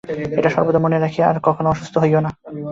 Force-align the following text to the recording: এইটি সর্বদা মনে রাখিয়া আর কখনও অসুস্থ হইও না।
এইটি 0.35 0.49
সর্বদা 0.55 0.79
মনে 0.81 0.97
রাখিয়া 0.97 1.25
আর 1.27 1.37
কখনও 1.47 1.71
অসুস্থ 1.73 1.95
হইও 2.03 2.21
না। 2.25 2.29